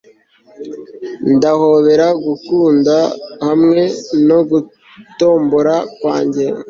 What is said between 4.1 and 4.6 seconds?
no